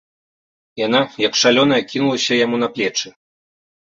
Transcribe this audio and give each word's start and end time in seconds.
Яна, 0.85 1.01
як 1.27 1.33
шалёная, 1.41 1.77
кінулася 1.91 2.33
яму 2.45 2.55
на 2.65 2.71
плечы. 2.79 3.07